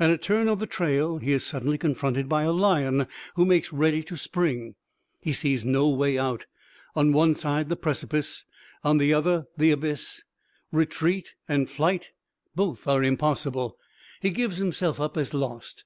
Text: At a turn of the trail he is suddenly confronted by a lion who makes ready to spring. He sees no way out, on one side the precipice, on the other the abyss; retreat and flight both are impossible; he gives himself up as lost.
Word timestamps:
At 0.00 0.08
a 0.08 0.16
turn 0.16 0.48
of 0.48 0.58
the 0.58 0.66
trail 0.66 1.18
he 1.18 1.34
is 1.34 1.44
suddenly 1.44 1.76
confronted 1.76 2.30
by 2.30 2.44
a 2.44 2.50
lion 2.50 3.06
who 3.34 3.44
makes 3.44 3.74
ready 3.74 4.02
to 4.04 4.16
spring. 4.16 4.74
He 5.20 5.34
sees 5.34 5.66
no 5.66 5.86
way 5.90 6.16
out, 6.16 6.46
on 6.94 7.12
one 7.12 7.34
side 7.34 7.68
the 7.68 7.76
precipice, 7.76 8.46
on 8.82 8.96
the 8.96 9.12
other 9.12 9.48
the 9.58 9.72
abyss; 9.72 10.22
retreat 10.72 11.34
and 11.46 11.68
flight 11.68 12.12
both 12.54 12.88
are 12.88 13.04
impossible; 13.04 13.76
he 14.22 14.30
gives 14.30 14.56
himself 14.56 14.98
up 14.98 15.14
as 15.18 15.34
lost. 15.34 15.84